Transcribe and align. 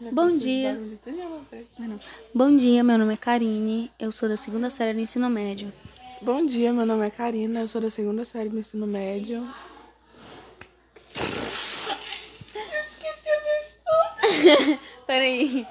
Bom 0.00 0.38
dia. 0.38 0.80
Bom 2.32 2.56
dia, 2.56 2.84
meu 2.84 2.96
nome 2.96 3.14
é 3.14 3.16
Karine, 3.16 3.90
eu 3.98 4.12
sou 4.12 4.28
da 4.28 4.36
segunda 4.36 4.70
série 4.70 4.94
do 4.94 5.00
ensino 5.00 5.28
médio. 5.28 5.72
Bom 6.22 6.46
dia, 6.46 6.72
meu 6.72 6.86
nome 6.86 7.04
é 7.04 7.10
Karina, 7.10 7.62
eu 7.62 7.68
sou 7.68 7.80
da 7.80 7.90
segunda 7.90 8.24
série 8.24 8.48
do 8.48 8.60
ensino 8.60 8.86
médio. 8.86 9.38
Eu 11.16 12.62
esqueci 12.86 13.28
onde 13.38 13.48
eu 13.48 14.46
estou. 14.54 14.78
Peraí. 15.04 15.66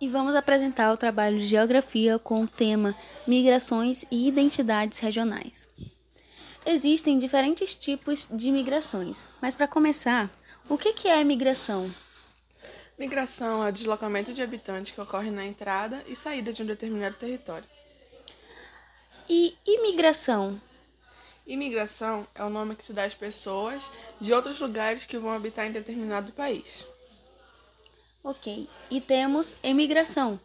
E 0.00 0.08
vamos 0.08 0.34
apresentar 0.34 0.90
o 0.90 0.96
trabalho 0.96 1.38
de 1.38 1.44
geografia 1.44 2.18
com 2.18 2.44
o 2.44 2.48
tema 2.48 2.96
Migrações 3.26 4.06
e 4.10 4.26
Identidades 4.26 5.00
Regionais. 5.00 5.68
Existem 6.64 7.18
diferentes 7.18 7.74
tipos 7.74 8.26
de 8.30 8.50
migrações, 8.50 9.26
mas 9.40 9.54
para 9.54 9.68
começar, 9.68 10.30
o 10.68 10.76
que 10.76 11.08
é 11.08 11.24
migração? 11.24 11.92
Migração 12.98 13.64
é 13.64 13.68
o 13.68 13.72
deslocamento 13.72 14.32
de 14.32 14.42
habitantes 14.42 14.92
que 14.92 15.00
ocorre 15.00 15.30
na 15.30 15.46
entrada 15.46 16.02
e 16.06 16.16
saída 16.16 16.52
de 16.52 16.62
um 16.62 16.66
determinado 16.66 17.16
território. 17.16 17.68
E 19.28 19.56
imigração? 19.66 20.60
Imigração 21.46 22.26
é 22.34 22.44
o 22.44 22.50
nome 22.50 22.76
que 22.76 22.84
se 22.84 22.92
dá 22.92 23.04
às 23.04 23.14
pessoas 23.14 23.82
de 24.20 24.32
outros 24.32 24.58
lugares 24.58 25.06
que 25.06 25.16
vão 25.16 25.30
habitar 25.30 25.66
em 25.66 25.72
determinado 25.72 26.32
país. 26.32 26.86
Ok. 28.22 28.68
E 28.90 29.00
temos 29.00 29.56
emigração, 29.62 30.38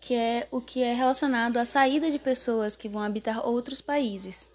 que 0.00 0.14
é 0.14 0.48
o 0.50 0.60
que 0.60 0.82
é 0.82 0.92
relacionado 0.92 1.56
à 1.56 1.64
saída 1.64 2.10
de 2.10 2.18
pessoas 2.18 2.76
que 2.76 2.88
vão 2.88 3.02
habitar 3.02 3.46
outros 3.46 3.80
países. 3.80 4.50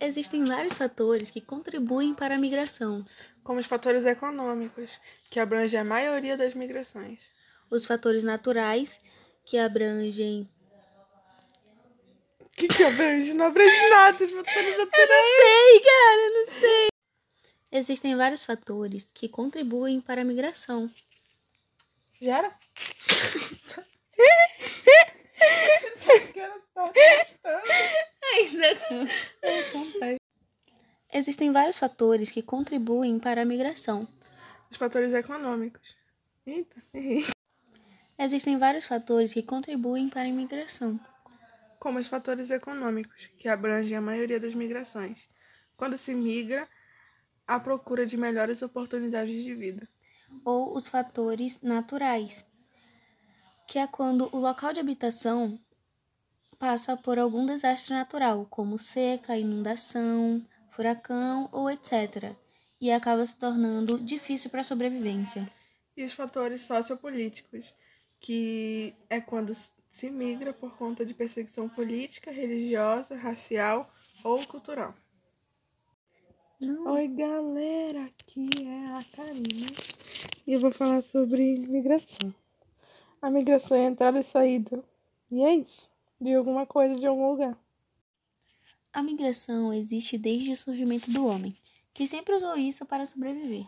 Existem 0.00 0.44
vários 0.44 0.78
fatores 0.78 1.28
que 1.28 1.40
contribuem 1.40 2.14
para 2.14 2.36
a 2.36 2.38
migração, 2.38 3.04
como 3.48 3.60
os 3.60 3.66
fatores 3.66 4.04
econômicos, 4.04 5.00
que 5.30 5.40
abrangem 5.40 5.80
a 5.80 5.82
maioria 5.82 6.36
das 6.36 6.52
migrações, 6.52 7.30
os 7.70 7.86
fatores 7.86 8.22
naturais, 8.22 9.00
que 9.42 9.56
abrangem. 9.56 10.46
O 12.38 12.48
que, 12.50 12.68
que 12.68 12.84
abrange? 12.84 13.32
Não 13.32 13.46
abrange 13.46 13.88
nada, 13.88 14.22
os 14.22 14.30
fatores 14.30 14.76
naturais. 14.76 14.92
Eu 15.00 15.16
não 15.16 15.24
sei, 15.40 15.80
cara, 15.80 16.20
eu 16.20 16.34
não 16.34 16.60
sei. 16.60 16.88
Existem 17.72 18.16
vários 18.16 18.44
fatores 18.44 19.06
que 19.14 19.30
contribuem 19.30 19.98
para 19.98 20.20
a 20.20 20.24
migração. 20.24 20.92
Já 22.20 22.36
era? 22.36 22.52
Existem 31.38 31.52
vários 31.52 31.78
fatores 31.78 32.32
que 32.32 32.42
contribuem 32.42 33.20
para 33.20 33.42
a 33.42 33.44
migração. 33.44 34.08
Os 34.68 34.76
fatores 34.76 35.14
econômicos. 35.14 35.94
Eita, 36.44 36.82
errei. 36.92 37.26
Existem 38.18 38.58
vários 38.58 38.86
fatores 38.86 39.32
que 39.32 39.40
contribuem 39.40 40.08
para 40.08 40.28
a 40.28 40.32
migração. 40.32 40.98
Como 41.78 42.00
os 42.00 42.08
fatores 42.08 42.50
econômicos, 42.50 43.28
que 43.38 43.48
abrangem 43.48 43.96
a 43.96 44.00
maioria 44.00 44.40
das 44.40 44.52
migrações. 44.52 45.28
Quando 45.76 45.96
se 45.96 46.12
migra, 46.12 46.68
à 47.46 47.60
procura 47.60 48.04
de 48.04 48.16
melhores 48.16 48.60
oportunidades 48.60 49.44
de 49.44 49.54
vida. 49.54 49.88
Ou 50.44 50.74
os 50.74 50.88
fatores 50.88 51.62
naturais, 51.62 52.44
que 53.68 53.78
é 53.78 53.86
quando 53.86 54.28
o 54.32 54.40
local 54.40 54.72
de 54.72 54.80
habitação 54.80 55.56
passa 56.58 56.96
por 56.96 57.16
algum 57.16 57.46
desastre 57.46 57.94
natural, 57.94 58.44
como 58.50 58.76
seca, 58.76 59.38
inundação, 59.38 60.44
furacão 60.78 61.48
ou 61.50 61.68
etc., 61.68 62.36
e 62.80 62.92
acaba 62.92 63.26
se 63.26 63.36
tornando 63.36 63.98
difícil 63.98 64.48
para 64.48 64.60
a 64.60 64.64
sobrevivência. 64.64 65.50
E 65.96 66.04
os 66.04 66.12
fatores 66.12 66.62
sociopolíticos, 66.62 67.74
que 68.20 68.94
é 69.10 69.20
quando 69.20 69.56
se 69.90 70.08
migra 70.08 70.52
por 70.52 70.76
conta 70.76 71.04
de 71.04 71.12
perseguição 71.12 71.68
política, 71.68 72.30
religiosa, 72.30 73.16
racial 73.16 73.92
ou 74.22 74.46
cultural. 74.46 74.94
Oi, 76.60 77.08
galera, 77.08 78.04
aqui 78.04 78.48
é 78.64 78.92
a 78.92 79.02
Karina 79.16 79.72
e 80.46 80.52
eu 80.52 80.60
vou 80.60 80.70
falar 80.70 81.02
sobre 81.02 81.58
migração. 81.58 82.32
A 83.20 83.28
migração 83.28 83.76
é 83.76 83.86
entrada 83.86 84.20
e 84.20 84.22
saída. 84.22 84.80
E 85.28 85.42
é 85.42 85.56
isso, 85.56 85.90
de 86.20 86.32
alguma 86.34 86.64
coisa 86.66 86.94
de 86.94 87.06
algum 87.06 87.32
lugar. 87.32 87.58
A 88.98 89.02
migração 89.04 89.72
existe 89.72 90.18
desde 90.18 90.50
o 90.50 90.56
surgimento 90.56 91.08
do 91.08 91.24
homem, 91.24 91.56
que 91.94 92.04
sempre 92.04 92.34
usou 92.34 92.56
isso 92.56 92.84
para 92.84 93.06
sobreviver. 93.06 93.64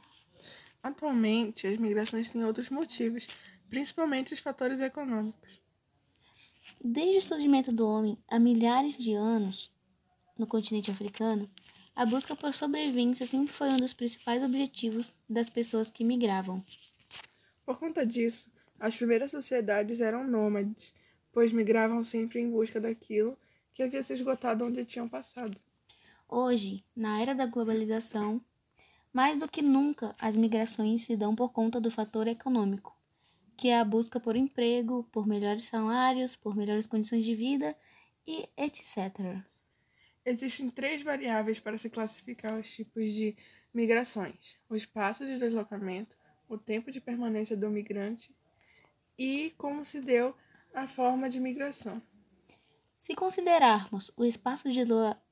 Atualmente, 0.83 1.69
as 1.69 1.79
migrações 1.79 2.29
têm 2.29 2.45
outros 2.45 2.69
motivos, 2.69 3.29
principalmente 3.69 4.35
os 4.35 4.41
fatores 4.41 4.81
econômicos. 4.81 5.63
Desde 6.85 7.19
o 7.19 7.21
surgimento 7.21 7.71
do 7.71 7.87
homem, 7.87 8.19
há 8.29 8.41
milhares 8.41 8.99
de 8.99 9.13
anos, 9.13 9.71
no 10.37 10.49
continente 10.49 10.91
africano, 10.91 11.49
a 11.95 12.05
busca 12.05 12.35
por 12.35 12.53
sobrevivência 12.53 13.25
sempre 13.25 13.55
foi 13.55 13.69
um 13.69 13.77
dos 13.77 13.93
principais 13.93 14.43
objetivos 14.43 15.15
das 15.29 15.49
pessoas 15.49 15.93
que 15.93 16.03
migravam. 16.03 16.61
Por 17.65 17.79
conta 17.79 18.05
disso, 18.05 18.51
as 18.81 18.97
primeiras 18.97 19.31
sociedades 19.31 20.01
eram 20.01 20.27
nômades, 20.27 20.93
pois 21.33 21.53
migravam 21.53 22.03
sempre 22.03 22.41
em 22.41 22.51
busca 22.51 22.81
daquilo 22.81 23.39
que 23.75 23.83
havia 23.83 24.03
se 24.03 24.13
esgotado 24.13 24.65
onde 24.65 24.85
tinham 24.85 25.09
passado. 25.09 25.57
Hoje, 26.29 26.85
na 26.95 27.21
era 27.21 27.35
da 27.35 27.47
globalização, 27.47 28.41
mais 29.13 29.39
do 29.39 29.49
que 29.49 29.63
nunca 29.63 30.15
as 30.19 30.37
migrações 30.37 31.03
se 31.03 31.17
dão 31.17 31.35
por 31.35 31.53
conta 31.53 31.81
do 31.81 31.91
fator 31.91 32.29
econômico, 32.29 32.97
que 33.57 33.69
é 33.69 33.79
a 33.79 33.85
busca 33.85 34.21
por 34.21 34.37
emprego, 34.37 35.09
por 35.11 35.27
melhores 35.27 35.67
salários, 35.67 36.37
por 36.37 36.55
melhores 36.55 36.87
condições 36.87 37.25
de 37.25 37.35
vida 37.35 37.77
e 38.27 38.49
etc. 38.57 39.43
Existem 40.25 40.71
três 40.71 41.03
variáveis 41.03 41.59
para 41.59 41.79
se 41.79 41.91
classificar 41.91 42.59
os 42.59 42.71
tipos 42.73 43.13
de 43.13 43.37
migrações: 43.75 44.57
o 44.69 44.77
espaço 44.77 45.25
de 45.25 45.39
deslocamento, 45.39 46.17
o 46.49 46.59
tempo 46.59 46.93
de 46.93 47.01
permanência 47.01 47.57
do 47.57 47.71
migrante 47.71 48.35
e 49.19 49.53
como 49.59 49.85
se 49.85 50.01
deu 50.01 50.35
a 50.73 50.87
forma 50.87 51.29
de 51.29 51.41
migração. 51.41 52.01
Se 53.01 53.15
considerarmos 53.15 54.13
o 54.15 54.27
espaço 54.27 54.71
de 54.71 54.85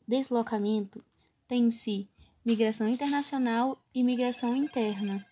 deslocamento, 0.07 1.05
tem-se 1.47 2.09
migração 2.43 2.89
internacional 2.89 3.79
e 3.95 4.03
migração 4.03 4.57
interna. 4.57 5.25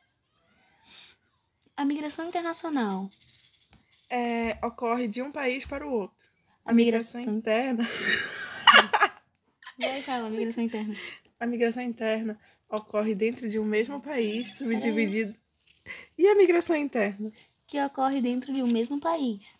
A 1.74 1.82
migração 1.82 2.28
internacional 2.28 3.10
é, 4.10 4.58
ocorre 4.62 5.08
de 5.08 5.22
um 5.22 5.32
país 5.32 5.64
para 5.64 5.88
o 5.88 5.91
outro. 5.91 6.16
A, 6.62 6.72
a 6.72 6.74
migração, 6.74 7.22
migração 7.22 7.38
interna. 7.38 7.88
Vai, 9.78 10.03
calma, 10.03 10.28
migração 10.28 10.62
interna. 10.62 10.94
A 11.41 11.47
migração 11.47 11.82
interna 11.82 12.38
ocorre 12.68 13.14
dentro 13.14 13.48
de 13.48 13.58
um 13.58 13.64
mesmo 13.64 13.98
país, 13.98 14.54
subdividido. 14.58 15.34
E 16.18 16.28
a 16.28 16.34
migração 16.34 16.76
interna? 16.76 17.32
Que 17.66 17.82
ocorre 17.82 18.20
dentro 18.20 18.53
de 18.53 18.62
um 18.62 18.68
mesmo 18.68 19.00
país 19.00 19.58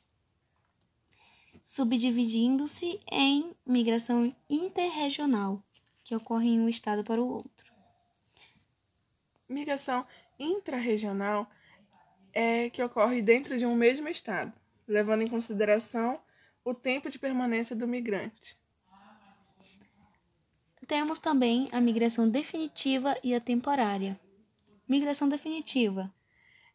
subdividindo-se 1.67 3.01
em 3.11 3.53
migração 3.67 4.35
interregional, 4.49 5.61
que 6.05 6.15
ocorre 6.15 6.49
em 6.49 6.61
um 6.61 6.69
estado 6.69 7.03
para 7.03 7.21
o 7.21 7.29
outro. 7.29 7.73
Migração 9.49 10.07
intrarregional 10.39 11.51
é 12.33 12.71
que 12.71 12.83
ocorre 12.83 13.21
dentro 13.21 13.59
de 13.59 13.67
um 13.67 13.75
mesmo 13.75 14.09
estado, 14.09 14.53
levando 14.87 15.23
em 15.23 15.29
consideração 15.29 16.21
o 16.65 16.73
tempo 16.73 17.11
de 17.11 17.19
permanência 17.19 17.75
do 17.75 17.89
migrante. 17.89 18.57
Temos 20.87 21.19
também 21.19 21.69
a 21.73 21.81
migração 21.81 22.29
definitiva 22.29 23.19
e 23.25 23.35
a 23.35 23.41
temporária. 23.41 24.19
Migração 24.87 25.29
definitiva, 25.29 26.15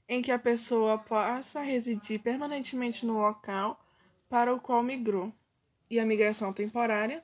em 0.05 0.21
que 0.21 0.33
a 0.33 0.39
pessoa 0.39 0.97
passa 0.97 1.61
a 1.61 1.63
residir 1.63 2.19
permanentemente 2.19 3.05
no 3.05 3.21
local 3.21 3.79
para 4.31 4.55
o 4.55 4.61
qual 4.61 4.81
migrou, 4.81 5.29
e 5.89 5.99
a 5.99 6.05
migração 6.05 6.53
temporária, 6.53 7.21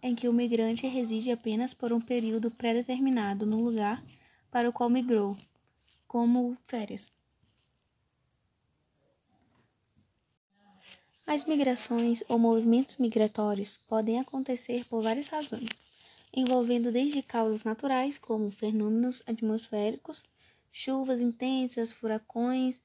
em 0.00 0.14
que 0.14 0.28
o 0.28 0.32
migrante 0.32 0.86
reside 0.86 1.32
apenas 1.32 1.74
por 1.74 1.92
um 1.92 2.00
período 2.00 2.48
pré-determinado 2.48 3.44
no 3.44 3.60
lugar 3.60 4.00
para 4.52 4.68
o 4.68 4.72
qual 4.72 4.88
migrou, 4.88 5.36
como 6.06 6.56
férias. 6.68 7.12
As 11.26 11.44
migrações 11.44 12.22
ou 12.28 12.38
movimentos 12.38 12.98
migratórios 12.98 13.80
podem 13.88 14.20
acontecer 14.20 14.84
por 14.84 15.02
várias 15.02 15.26
razões, 15.26 15.70
envolvendo 16.32 16.92
desde 16.92 17.20
causas 17.20 17.64
naturais, 17.64 18.16
como 18.16 18.52
fenômenos 18.52 19.24
atmosféricos, 19.26 20.22
chuvas 20.70 21.20
intensas, 21.20 21.90
furacões, 21.90 22.80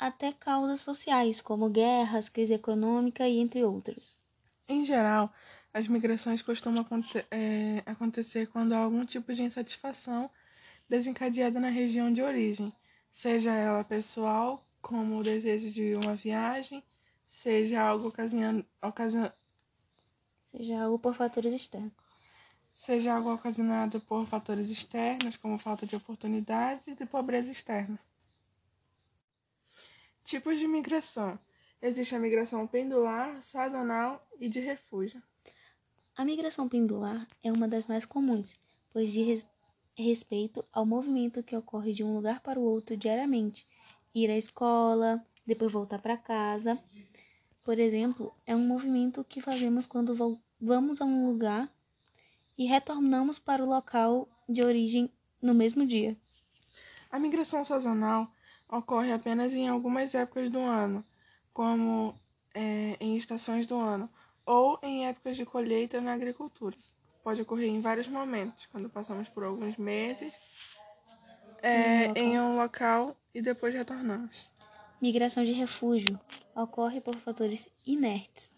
até 0.00 0.32
causas 0.32 0.80
sociais, 0.80 1.42
como 1.42 1.68
guerras, 1.68 2.30
crise 2.30 2.54
econômica 2.54 3.28
e 3.28 3.38
entre 3.38 3.62
outros. 3.62 4.18
Em 4.66 4.82
geral, 4.82 5.30
as 5.74 5.86
migrações 5.86 6.40
costumam 6.40 6.86
é, 7.30 7.82
acontecer 7.84 8.46
quando 8.48 8.72
há 8.72 8.78
algum 8.78 9.04
tipo 9.04 9.34
de 9.34 9.42
insatisfação 9.42 10.30
desencadeada 10.88 11.60
na 11.60 11.68
região 11.68 12.10
de 12.10 12.22
origem, 12.22 12.72
seja 13.12 13.52
ela 13.52 13.84
pessoal, 13.84 14.66
como 14.80 15.18
o 15.18 15.22
desejo 15.22 15.70
de 15.70 15.94
uma 15.94 16.14
viagem, 16.14 16.82
seja 17.30 17.82
algo 17.82 18.08
ocasionando, 18.08 18.64
ocasion... 18.82 19.28
seja 20.50 20.82
algo 20.82 20.98
por 20.98 21.14
fatores 21.14 21.52
externos. 21.52 21.92
Seja 22.76 23.14
algo 23.14 23.34
ocasionado 23.34 24.00
por 24.00 24.26
fatores 24.26 24.70
externos, 24.70 25.36
como 25.36 25.58
falta 25.58 25.86
de 25.86 25.94
oportunidades 25.94 26.98
e 26.98 27.06
pobreza 27.06 27.50
externa. 27.50 27.98
Tipos 30.24 30.58
de 30.58 30.66
migração. 30.66 31.38
Existe 31.82 32.14
a 32.14 32.18
migração 32.18 32.66
pendular, 32.66 33.42
sazonal 33.42 34.24
e 34.38 34.48
de 34.48 34.60
refúgio. 34.60 35.22
A 36.16 36.24
migração 36.24 36.68
pendular 36.68 37.26
é 37.42 37.50
uma 37.50 37.66
das 37.66 37.86
mais 37.86 38.04
comuns, 38.04 38.54
pois 38.92 39.10
diz 39.10 39.46
respeito 39.96 40.64
ao 40.72 40.86
movimento 40.86 41.42
que 41.42 41.56
ocorre 41.56 41.92
de 41.92 42.04
um 42.04 42.14
lugar 42.14 42.40
para 42.40 42.60
o 42.60 42.62
outro 42.62 42.96
diariamente, 42.96 43.66
ir 44.14 44.30
à 44.30 44.36
escola, 44.36 45.24
depois 45.46 45.72
voltar 45.72 46.00
para 46.00 46.16
casa. 46.16 46.78
Por 47.64 47.78
exemplo, 47.78 48.34
é 48.46 48.54
um 48.54 48.66
movimento 48.66 49.24
que 49.24 49.40
fazemos 49.40 49.86
quando 49.86 50.38
vamos 50.60 51.00
a 51.00 51.04
um 51.04 51.26
lugar 51.26 51.72
e 52.56 52.66
retornamos 52.66 53.38
para 53.38 53.64
o 53.64 53.68
local 53.68 54.28
de 54.48 54.62
origem 54.62 55.10
no 55.40 55.54
mesmo 55.54 55.86
dia. 55.86 56.16
A 57.10 57.18
migração 57.18 57.64
sazonal 57.64 58.30
ocorre 58.70 59.12
apenas 59.12 59.52
em 59.52 59.68
algumas 59.68 60.14
épocas 60.14 60.50
do 60.50 60.60
ano, 60.60 61.04
como 61.52 62.14
é, 62.54 62.96
em 63.00 63.16
estações 63.16 63.66
do 63.66 63.76
ano, 63.78 64.08
ou 64.46 64.78
em 64.82 65.06
épocas 65.06 65.36
de 65.36 65.44
colheita 65.44 66.00
na 66.00 66.12
agricultura. 66.12 66.76
Pode 67.22 67.42
ocorrer 67.42 67.68
em 67.68 67.80
vários 67.80 68.08
momentos, 68.08 68.66
quando 68.72 68.88
passamos 68.88 69.28
por 69.28 69.44
alguns 69.44 69.76
meses 69.76 70.32
é, 71.62 72.06
em 72.18 72.40
um 72.40 72.56
local 72.56 73.16
e 73.34 73.42
depois 73.42 73.74
retornamos. 73.74 74.48
Migração 75.00 75.44
de 75.44 75.52
refúgio 75.52 76.18
ocorre 76.54 77.00
por 77.00 77.16
fatores 77.16 77.70
inertes 77.86 78.50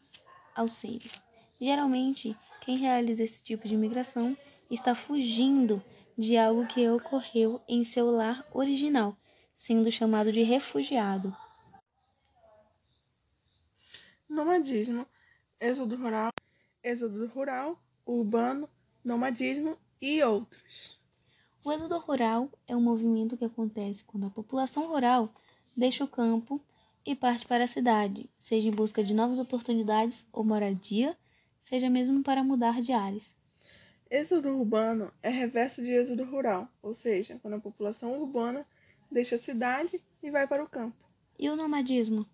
aos 0.55 0.75
seres. 0.75 1.25
Geralmente, 1.61 2.37
quem 2.61 2.76
realiza 2.76 3.23
esse 3.23 3.43
tipo 3.43 3.67
de 3.69 3.76
migração 3.76 4.37
está 4.70 4.94
fugindo 4.94 5.82
de 6.17 6.37
algo 6.37 6.67
que 6.67 6.88
ocorreu 6.88 7.61
em 7.69 7.85
seu 7.85 8.11
lar 8.11 8.44
original, 8.53 9.17
sendo 9.62 9.93
chamado 9.93 10.32
de 10.32 10.43
refugiado. 10.43 11.32
Nomadismo, 14.29 15.06
êxodo 15.61 15.94
rural, 15.94 16.32
êxodo 16.82 17.29
rural, 17.29 17.81
urbano, 18.05 18.69
nomadismo 19.05 19.79
e 20.00 20.20
outros. 20.20 20.99
O 21.62 21.70
êxodo 21.70 21.97
rural 21.99 22.50
é 22.67 22.75
um 22.75 22.81
movimento 22.81 23.37
que 23.37 23.44
acontece 23.44 24.03
quando 24.03 24.26
a 24.26 24.31
população 24.31 24.88
rural 24.88 25.32
deixa 25.76 26.03
o 26.03 26.09
campo 26.09 26.61
e 27.06 27.14
parte 27.14 27.47
para 27.47 27.62
a 27.62 27.69
cidade, 27.69 28.29
seja 28.37 28.67
em 28.67 28.73
busca 28.73 29.05
de 29.05 29.14
novas 29.14 29.38
oportunidades 29.38 30.26
ou 30.32 30.43
moradia, 30.43 31.17
seja 31.62 31.88
mesmo 31.88 32.20
para 32.25 32.43
mudar 32.43 32.82
de 32.82 32.91
áreas. 32.93 33.32
Êxodo 34.11 34.59
urbano 34.59 35.12
é 35.23 35.31
reverso 35.31 35.81
de 35.81 35.93
êxodo 35.93 36.25
rural, 36.25 36.69
ou 36.82 36.94
seja, 36.94 37.38
quando 37.41 37.55
a 37.55 37.61
população 37.61 38.20
urbana 38.20 38.67
deixa 39.12 39.37
a 39.37 39.38
cidade 39.38 40.03
e 40.23 40.31
vai 40.31 40.47
para 40.47 40.64
o 40.64 40.69
campo. 40.69 40.97
E 41.38 41.49
o 41.49 41.56
nomadismo? 41.56 42.26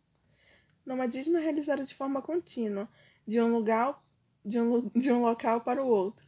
Nomadismo 0.84 1.36
é 1.36 1.40
realizado 1.40 1.84
de 1.84 1.94
forma 1.94 2.22
contínua, 2.22 2.88
de 3.26 3.40
um 3.40 3.52
lugar, 3.52 4.02
de 4.44 4.60
um, 4.60 4.88
de 4.94 5.12
um 5.12 5.22
local 5.22 5.60
para 5.60 5.82
o 5.82 5.86
outro. 5.86 6.26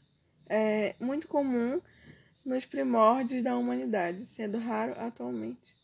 É 0.49 0.95
muito 1.01 1.29
comum 1.29 1.81
nos 2.45 2.67
primórdios 2.67 3.43
da 3.43 3.57
humanidade, 3.57 4.27
sendo 4.27 4.59
raro 4.59 4.95
atualmente. 5.01 5.75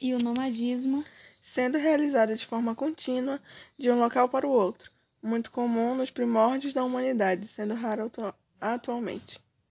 E 0.00 0.14
o 0.14 0.18
nomadismo? 0.18 1.04
Sendo 1.42 1.78
realizado 1.78 2.34
de 2.34 2.46
forma 2.46 2.74
contínua, 2.74 3.40
de 3.78 3.90
um 3.90 3.98
local 3.98 4.28
para 4.28 4.46
o 4.46 4.50
outro, 4.50 4.90
muito 5.22 5.50
comum 5.50 5.94
nos 5.94 6.10
primórdios 6.10 6.74
da 6.74 6.82
humanidade, 6.82 7.46
sendo 7.46 7.74
raro 7.74 8.06
atu 8.06 8.34
atualmente. 8.60 9.40